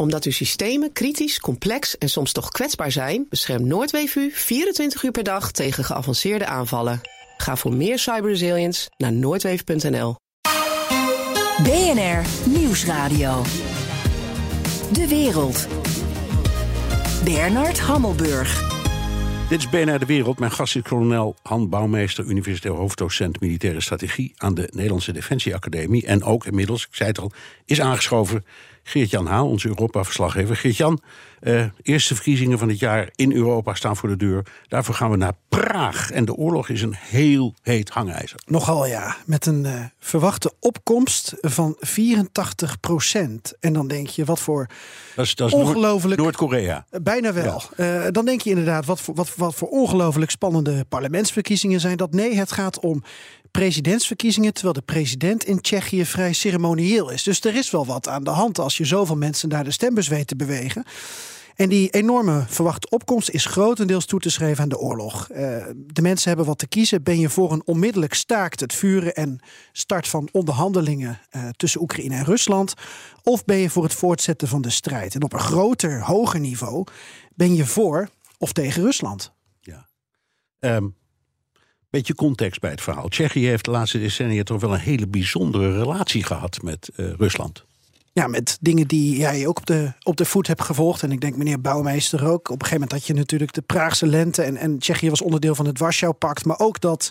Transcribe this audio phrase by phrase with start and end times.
[0.00, 5.10] Omdat uw systemen kritisch, complex en soms toch kwetsbaar zijn, beschermt Noordweef u 24 uur
[5.10, 7.00] per dag tegen geavanceerde aanvallen.
[7.36, 10.16] Ga voor meer cyberresilience naar noordweef.nl.
[11.62, 13.42] BNR Nieuwsradio.
[14.92, 15.68] De wereld.
[17.24, 18.68] Bernard Hammelburg.
[19.48, 20.38] Dit is BNR De Wereld.
[20.38, 26.06] Mijn gast is kolonel Han Bouwmeester, universitair hoofddocent militaire strategie aan de Nederlandse Defensieacademie.
[26.06, 27.32] En ook inmiddels, ik zei het al,
[27.64, 28.44] is aangeschoven
[28.90, 30.56] Geert-Jan Haal, onze Europa-verslaggever.
[30.56, 31.00] Geert-Jan,
[31.42, 34.46] uh, eerste verkiezingen van het jaar in Europa staan voor de deur.
[34.68, 36.10] Daarvoor gaan we naar Praag.
[36.10, 38.40] En de oorlog is een heel heet hangijzer.
[38.46, 43.54] Nogal ja, met een uh, verwachte opkomst van 84 procent.
[43.60, 44.66] En dan denk je, wat voor
[45.16, 46.20] dat is, dat is ongelooflijk...
[46.20, 46.86] Noord-Korea.
[47.02, 47.62] Bijna wel.
[47.76, 48.04] Ja.
[48.04, 52.12] Uh, dan denk je inderdaad, wat voor, wat, wat voor ongelooflijk spannende parlementsverkiezingen zijn dat.
[52.12, 53.02] Nee, het gaat om
[53.50, 57.22] presidentsverkiezingen, terwijl de president in Tsjechië vrij ceremonieel is.
[57.22, 60.08] Dus er is wel wat aan de hand als je zoveel mensen naar de stembus
[60.08, 60.84] weet te bewegen.
[61.60, 65.28] En die enorme verwachte opkomst is grotendeels toe te schrijven aan de oorlog.
[65.30, 65.36] Uh,
[65.76, 67.02] de mensen hebben wat te kiezen.
[67.02, 69.40] Ben je voor een onmiddellijk staakt het vuren en
[69.72, 72.74] start van onderhandelingen uh, tussen Oekraïne en Rusland?
[73.22, 75.14] Of ben je voor het voortzetten van de strijd?
[75.14, 76.84] En op een groter, hoger niveau
[77.34, 78.08] ben je voor
[78.38, 79.32] of tegen Rusland?
[79.60, 79.88] Ja.
[80.58, 80.96] Um,
[81.90, 83.08] beetje context bij het verhaal.
[83.08, 87.68] Tsjechië heeft de laatste decennia toch wel een hele bijzondere relatie gehad met uh, Rusland.
[88.20, 91.02] Ja, met dingen die jij ook op de, op de voet hebt gevolgd.
[91.02, 92.48] En ik denk meneer Bouwmeester ook.
[92.48, 94.42] Op een gegeven moment had je natuurlijk de Praagse lente.
[94.42, 96.44] En, en Tsjechië was onderdeel van het Warschau-pact.
[96.44, 97.10] Maar ook dat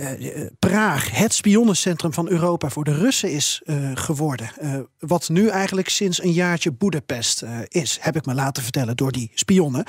[0.00, 4.50] uh, Praag het spionnencentrum van Europa voor de Russen is uh, geworden.
[4.98, 9.30] Wat nu eigenlijk sinds een jaartje Boedapest is, heb ik me laten vertellen door die
[9.34, 9.84] spionnen.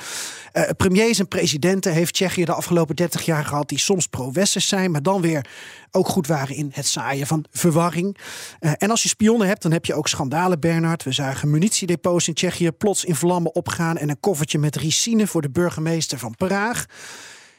[0.76, 5.02] premiers en presidenten heeft Tsjechië de afgelopen 30 jaar gehad die soms pro-westers zijn, maar
[5.02, 5.46] dan weer
[5.90, 8.16] ook goed waren in het zaaien van verwarring.
[8.60, 11.02] en als je spionnen hebt, dan heb je ook schandalen, Bernard.
[11.02, 15.42] We zagen munitiedepots in Tsjechië plots in vlammen opgaan en een koffertje met ricine voor
[15.42, 16.86] de burgemeester van Praag.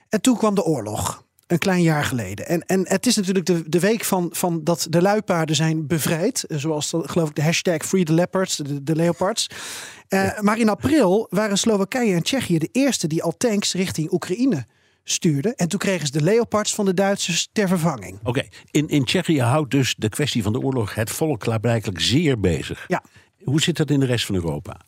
[0.10, 2.48] En toen kwam de oorlog een klein jaar geleden.
[2.48, 6.46] En, en het is natuurlijk de, de week van, van dat de luipaarden zijn bevrijd.
[6.48, 9.48] Zoals geloof ik de hashtag Free the Leopards, de, de leopards.
[10.10, 14.66] Uh, maar in april waren Slowakije en Tsjechië de eerste die al tanks richting Oekraïne
[15.04, 15.56] stuurden.
[15.56, 18.20] En toen kregen ze de Leopards van de Duitsers ter vervanging.
[18.20, 18.52] Oké, okay.
[18.72, 22.86] in, in Tsjechië houdt dus de kwestie van de oorlog het volk klaarblijkelijk zeer bezig.
[22.88, 23.04] Ja.
[23.44, 24.82] Hoe zit dat in de rest van Europa?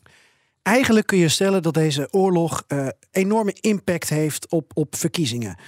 [0.64, 5.58] Eigenlijk kun je stellen dat deze oorlog uh, enorme impact heeft op, op verkiezingen.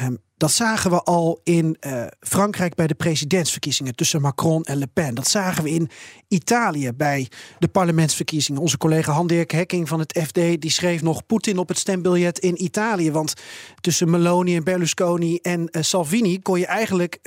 [0.00, 4.86] Um, dat zagen we al in uh, Frankrijk bij de presidentsverkiezingen tussen Macron en Le
[4.86, 5.14] Pen.
[5.14, 5.90] Dat zagen we in
[6.28, 7.28] Italië bij
[7.58, 8.60] de parlementsverkiezingen.
[8.60, 12.62] Onze collega Han-Dirk Hekking van het FD die schreef nog Poetin op het stembiljet in
[12.62, 13.12] Italië.
[13.12, 13.34] Want
[13.80, 17.18] tussen Meloni en Berlusconi en uh, Salvini kon je eigenlijk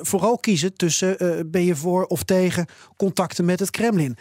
[0.00, 1.16] vooral kiezen tussen
[1.50, 2.66] ben je voor of tegen
[2.96, 4.16] contacten met het Kremlin.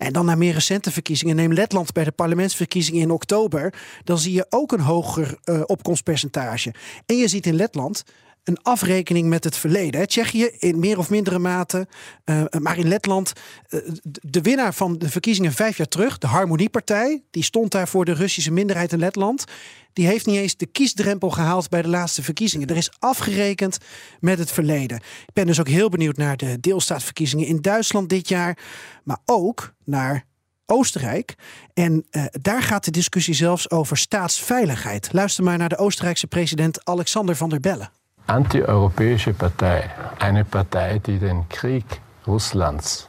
[0.00, 1.36] En dan naar meer recente verkiezingen.
[1.36, 3.74] Neem Letland bij de parlementsverkiezingen in oktober.
[4.04, 6.74] Dan zie je ook een hoger uh, opkomstpercentage.
[7.06, 8.04] En je ziet in Letland
[8.50, 10.08] een afrekening met het verleden.
[10.08, 11.88] Tsjechië in meer of mindere mate,
[12.24, 13.32] uh, maar in Letland,
[13.68, 18.04] uh, de winnaar van de verkiezingen vijf jaar terug, de Harmoniepartij, die stond daar voor
[18.04, 19.44] de Russische minderheid in Letland.
[19.92, 22.68] Die heeft niet eens de kiesdrempel gehaald bij de laatste verkiezingen.
[22.68, 23.78] Er is afgerekend
[24.20, 24.96] met het verleden.
[24.96, 28.58] Ik ben dus ook heel benieuwd naar de deelstaatverkiezingen in Duitsland dit jaar,
[29.04, 30.28] maar ook naar
[30.66, 31.34] Oostenrijk.
[31.74, 35.12] En uh, daar gaat de discussie zelfs over staatsveiligheid.
[35.12, 37.90] Luister maar naar de Oostenrijkse president Alexander van der Bellen.
[38.26, 41.84] Anti-europäische Partei, eine Partei, die den Krieg
[42.26, 43.08] Russlands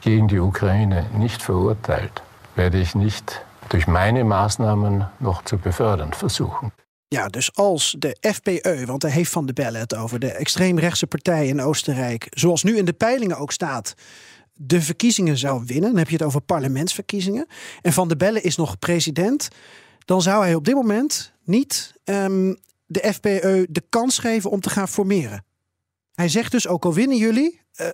[0.00, 2.22] gegen die Ukraine nicht verurteilt,
[2.54, 6.72] werde ich nicht durch meine Maßnahmen noch zu befördern versuchen.
[7.12, 11.06] Ja, dus als de FPE, want daar heeft Van der Bellen het over, de extreemrechtse
[11.06, 13.94] partij in Oostenrijk, zoals nu in de peilingen ook staat,
[14.54, 17.46] de verkiezingen zou winnen, dan heb je het over parlementsverkiezingen,
[17.82, 19.48] en Van der Bellen is nog president,
[20.04, 22.56] dan zou hij op dit moment niet um,
[22.90, 25.44] de FPE de kans geven om te gaan formeren.
[26.14, 27.86] Hij zegt dus, ook al winnen jullie, uh,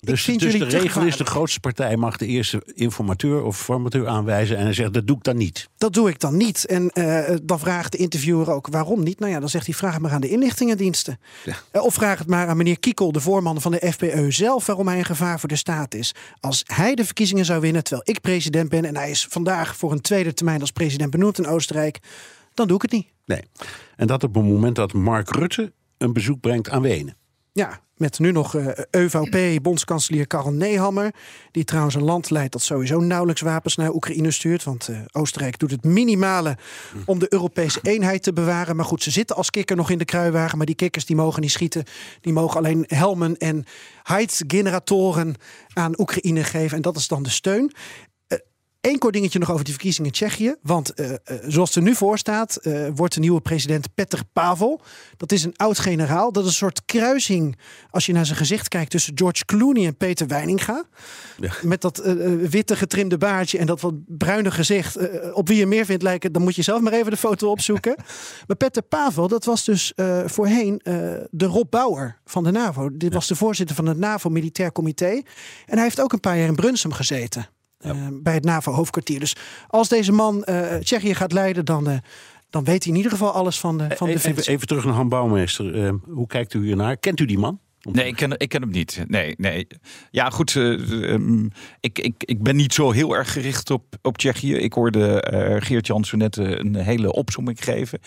[0.00, 4.56] dus, dus de regel is de grootste partij mag de eerste informateur of formateur aanwijzen.
[4.56, 5.68] En hij zegt dat doe ik dan niet.
[5.76, 6.66] Dat doe ik dan niet.
[6.66, 9.18] En uh, dan vraagt de interviewer ook waarom niet.
[9.20, 11.20] Nou ja, dan zegt hij vraag het maar aan de inlichtingendiensten.
[11.44, 11.54] Ja.
[11.72, 14.88] Uh, of vraag het maar aan meneer Kiekel, de voorman van de FPE zelf, waarom
[14.88, 16.14] hij een gevaar voor de staat is.
[16.40, 19.92] Als hij de verkiezingen zou winnen terwijl ik president ben en hij is vandaag voor
[19.92, 21.98] een tweede termijn als president benoemd in Oostenrijk,
[22.58, 23.12] dan doe ik het niet.
[23.24, 23.42] Nee.
[23.96, 27.16] En dat op het moment dat Mark Rutte een bezoek brengt aan Wenen.
[27.52, 31.14] Ja, met nu nog uh, EVP-bondskanselier Karel Nehammer.
[31.50, 34.64] Die trouwens een land leidt dat sowieso nauwelijks wapens naar Oekraïne stuurt.
[34.64, 36.56] Want uh, Oostenrijk doet het minimale
[37.04, 38.76] om de Europese eenheid te bewaren.
[38.76, 40.56] Maar goed, ze zitten als kikker nog in de kruiwagen.
[40.56, 41.84] Maar die kikkers die mogen niet schieten.
[42.20, 43.64] Die mogen alleen helmen en
[44.02, 45.34] heidgeneratoren
[45.72, 46.76] aan Oekraïne geven.
[46.76, 47.72] En dat is dan de steun.
[48.80, 50.54] Eén kort dingetje nog over die verkiezingen in Tsjechië.
[50.62, 51.16] Want uh, uh,
[51.46, 54.80] zoals het er nu voor staat, uh, wordt de nieuwe president Petr Pavel.
[55.16, 56.32] Dat is een oud-generaal.
[56.32, 57.58] Dat is een soort kruising,
[57.90, 60.84] als je naar zijn gezicht kijkt, tussen George Clooney en Peter Weininga.
[61.40, 61.52] Ja.
[61.62, 62.02] Met dat
[62.50, 64.96] witte getrimde baardje en dat wat bruine gezicht.
[65.32, 67.96] op wie je meer vindt lijken, dan moet je zelf maar even de foto opzoeken.
[68.46, 69.92] maar Petr Pavel, dat was dus
[70.24, 70.80] voorheen
[71.30, 72.88] de Rob Bauer van de NAVO.
[72.92, 75.22] Dit was de voorzitter van het NAVO Militair Comité.
[75.66, 77.48] En hij heeft ook een paar jaar in Brunsum gezeten.
[77.78, 77.94] Ja.
[77.94, 79.20] Uh, bij het NAVO-hoofdkwartier.
[79.20, 79.36] Dus
[79.66, 81.96] als deze man uh, Tsjechië gaat leiden, dan, uh,
[82.50, 84.94] dan weet hij in ieder geval alles van de, van even, de even terug naar
[84.94, 85.94] Han Bouwmeester.
[86.08, 86.96] hoe kijkt u hiernaar?
[86.96, 87.60] Kent u die man?
[87.92, 89.04] Nee, ik ken, ik ken hem niet.
[89.06, 89.66] Nee, nee.
[90.10, 90.54] Ja, goed.
[90.54, 94.54] Uh, um, ik, ik, ik ben niet zo heel erg gericht op, op Tsjechië.
[94.54, 98.00] Ik hoorde uh, Geert Jansen net een hele opzomming geven.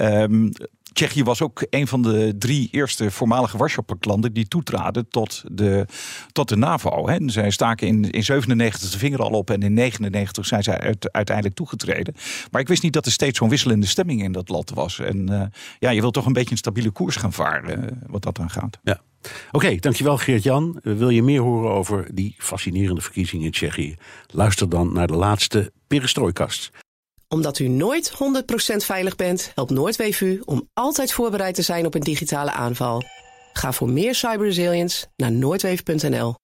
[0.00, 0.52] Um,
[0.92, 5.86] Tsjechië was ook een van de drie eerste voormalige Warschau-landen die toetraden tot de,
[6.32, 7.08] tot de NAVO.
[7.08, 7.16] Hè.
[7.26, 11.12] Zij staken in, in 97 de vinger al op en in 99 zijn zij uit,
[11.12, 12.14] uiteindelijk toegetreden.
[12.50, 14.98] Maar ik wist niet dat er steeds zo'n wisselende stemming in dat land was.
[14.98, 15.42] En uh,
[15.78, 18.50] ja, je wilt toch een beetje een stabiele koers gaan varen, uh, wat dat dan
[18.50, 18.78] gaat.
[18.82, 19.00] Ja.
[19.50, 20.78] Oké, dankjewel Geert-Jan.
[20.82, 23.96] Wil je meer horen over die fascinerende verkiezingen in Tsjechië?
[24.26, 26.70] Luister dan naar de laatste Perestrooikast
[27.34, 28.14] omdat u nooit 100%
[28.76, 33.02] veilig bent, helpt Noordweef u om altijd voorbereid te zijn op een digitale aanval.
[33.52, 36.34] Ga voor meer cyberresilience naar noordweef.nl.